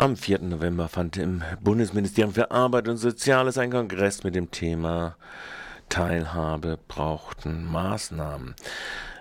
[0.00, 0.42] Am 4.
[0.42, 5.16] November fand im Bundesministerium für Arbeit und Soziales ein Kongress mit dem Thema
[5.88, 8.54] Teilhabe brauchten Maßnahmen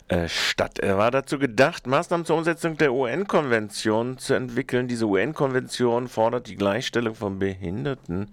[0.07, 0.77] äh, statt.
[0.77, 4.87] Er war dazu gedacht, Maßnahmen zur Umsetzung der UN-Konvention zu entwickeln.
[4.87, 8.31] Diese UN-Konvention fordert die Gleichstellung von behinderten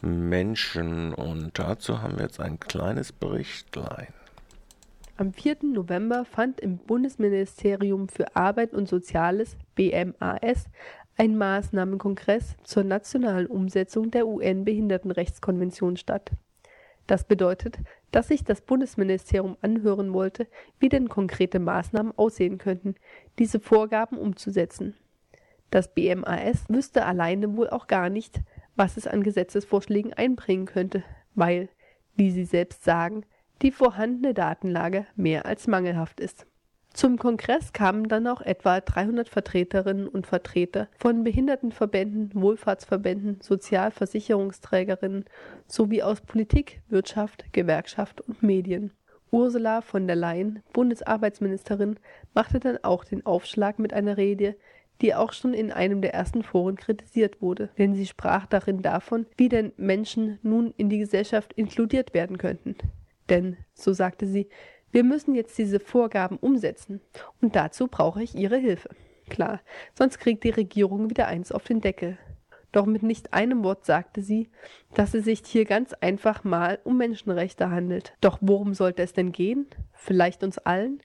[0.00, 4.14] Menschen und dazu haben wir jetzt ein kleines Berichtlein.
[5.20, 5.58] Am 4.
[5.74, 10.64] November fand im Bundesministerium für Arbeit und Soziales BMAS
[11.20, 16.30] ein Maßnahmenkongress zur nationalen Umsetzung der UN-Behindertenrechtskonvention statt.
[17.06, 17.78] Das bedeutet,
[18.10, 20.46] dass sich das Bundesministerium anhören wollte,
[20.78, 22.94] wie denn konkrete Maßnahmen aussehen könnten,
[23.38, 24.94] diese Vorgaben umzusetzen.
[25.70, 28.40] Das BMAS wüsste alleine wohl auch gar nicht,
[28.74, 31.68] was es an Gesetzesvorschlägen einbringen könnte, weil,
[32.16, 33.26] wie Sie selbst sagen,
[33.60, 36.46] die vorhandene Datenlage mehr als mangelhaft ist.
[36.92, 45.24] Zum Kongress kamen dann auch etwa 300 Vertreterinnen und Vertreter von Behindertenverbänden, Wohlfahrtsverbänden, Sozialversicherungsträgerinnen
[45.66, 48.92] sowie aus Politik, Wirtschaft, Gewerkschaft und Medien.
[49.30, 51.98] Ursula von der Leyen, Bundesarbeitsministerin,
[52.34, 54.56] machte dann auch den Aufschlag mit einer Rede,
[55.00, 59.26] die auch schon in einem der ersten Foren kritisiert wurde, denn sie sprach darin davon,
[59.36, 62.76] wie denn Menschen nun in die Gesellschaft inkludiert werden könnten.
[63.30, 64.48] Denn, so sagte sie,
[64.92, 67.00] wir müssen jetzt diese Vorgaben umsetzen
[67.40, 68.90] und dazu brauche ich Ihre Hilfe.
[69.28, 69.60] Klar,
[69.94, 72.18] sonst kriegt die Regierung wieder eins auf den Deckel.
[72.72, 74.48] Doch mit nicht einem Wort sagte sie,
[74.94, 78.14] dass es sich hier ganz einfach mal um Menschenrechte handelt.
[78.20, 79.66] Doch worum sollte es denn gehen?
[79.92, 81.00] Vielleicht uns allen?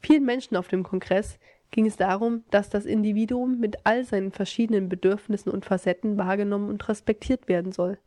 [0.00, 1.38] Vielen Menschen auf dem Kongress
[1.70, 6.86] ging es darum, dass das Individuum mit all seinen verschiedenen Bedürfnissen und Facetten wahrgenommen und
[6.88, 7.98] respektiert werden soll.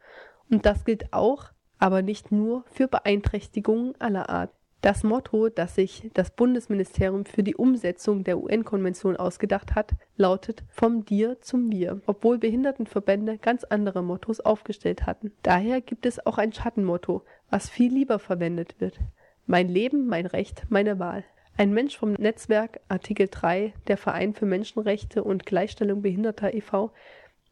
[0.50, 4.52] Und das gilt auch, aber nicht nur für Beeinträchtigungen aller Art.
[4.82, 11.04] Das Motto, das sich das Bundesministerium für die Umsetzung der UN-Konvention ausgedacht hat, lautet Vom
[11.04, 15.34] Dir zum Wir, obwohl Behindertenverbände ganz andere Mottos aufgestellt hatten.
[15.44, 19.00] Daher gibt es auch ein Schattenmotto, was viel lieber verwendet wird.
[19.48, 21.26] Mein Leben, mein Recht, meine Wahl.
[21.58, 26.92] Ein Mensch vom Netzwerk Artikel 3, der Verein für Menschenrechte und Gleichstellung Behinderter e.V.,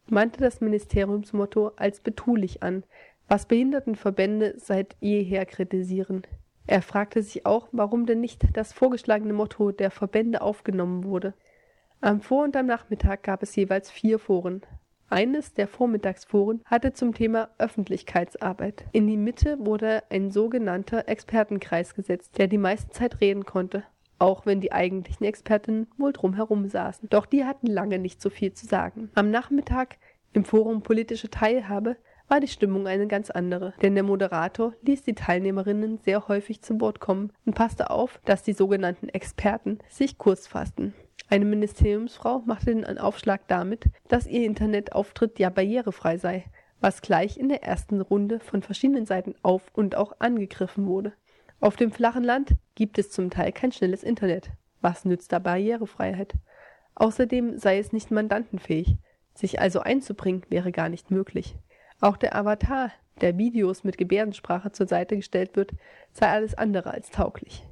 [0.08, 2.84] meinte das Ministeriumsmotto als betulich an,
[3.26, 6.22] was Behindertenverbände seit jeher kritisieren.
[6.68, 11.32] Er fragte sich auch, warum denn nicht das vorgeschlagene Motto der Verbände aufgenommen wurde.
[12.02, 14.60] Am Vor- und am Nachmittag gab es jeweils vier Foren.
[15.08, 18.84] Eines der Vormittagsforen hatte zum Thema Öffentlichkeitsarbeit.
[18.92, 23.84] In die Mitte wurde ein sogenannter Expertenkreis gesetzt, der die meiste Zeit reden konnte,
[24.18, 27.08] auch wenn die eigentlichen Expertinnen wohl drumherum saßen.
[27.08, 29.10] Doch die hatten lange nicht so viel zu sagen.
[29.14, 29.96] Am Nachmittag
[30.34, 31.96] im Forum Politische Teilhabe
[32.28, 36.80] war die Stimmung eine ganz andere, denn der Moderator ließ die Teilnehmerinnen sehr häufig zu
[36.80, 40.94] Wort kommen und passte auf, dass die sogenannten Experten sich kurz fassten.
[41.30, 46.44] Eine Ministeriumsfrau machte den Aufschlag damit, dass ihr Internetauftritt ja barrierefrei sei,
[46.80, 51.12] was gleich in der ersten Runde von verschiedenen Seiten auf und auch angegriffen wurde.
[51.60, 54.50] Auf dem flachen Land gibt es zum Teil kein schnelles Internet.
[54.80, 56.34] Was nützt da Barrierefreiheit?
[56.94, 58.96] Außerdem sei es nicht mandantenfähig.
[59.34, 61.56] Sich also einzubringen wäre gar nicht möglich.
[62.00, 65.72] Auch der Avatar, der Videos mit Gebärdensprache zur Seite gestellt wird,
[66.12, 67.64] sei alles andere als tauglich.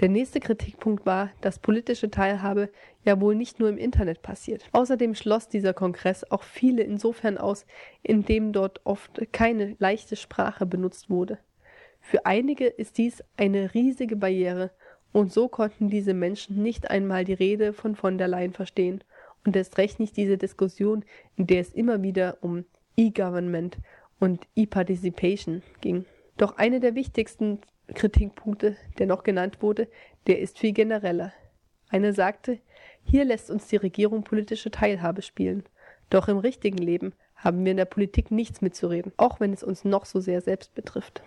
[0.00, 2.70] Der nächste Kritikpunkt war, dass politische Teilhabe
[3.04, 4.68] ja wohl nicht nur im Internet passiert.
[4.72, 7.64] Außerdem schloss dieser Kongress auch viele insofern aus,
[8.02, 11.38] indem dort oft keine leichte Sprache benutzt wurde.
[12.00, 14.70] Für einige ist dies eine riesige Barriere,
[15.12, 19.04] und so konnten diese Menschen nicht einmal die Rede von von der Leyen verstehen
[19.44, 21.04] und erst recht nicht diese Diskussion,
[21.36, 22.64] in der es immer wieder um
[22.96, 23.78] E-Government
[24.18, 26.04] und E-Participation ging.
[26.36, 27.60] Doch einer der wichtigsten
[27.94, 29.88] Kritikpunkte, der noch genannt wurde,
[30.26, 31.32] der ist viel genereller.
[31.90, 32.58] Einer sagte,
[33.04, 35.64] hier lässt uns die Regierung politische Teilhabe spielen.
[36.10, 39.84] Doch im richtigen Leben haben wir in der Politik nichts mitzureden, auch wenn es uns
[39.84, 41.22] noch so sehr selbst betrifft.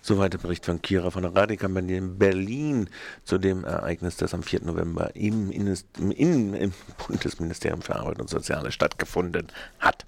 [0.00, 2.88] Soweit der Bericht von Kira von der Radikampagne in Berlin
[3.24, 4.64] zu dem Ereignis, das am 4.
[4.64, 6.72] November im, im, im
[7.06, 10.06] Bundesministerium für Arbeit und Soziales stattgefunden hat.